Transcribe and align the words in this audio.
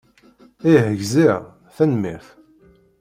Ih, 0.73 0.83
gziɣ. 1.01 1.39
Tanemmirt. 1.75 2.27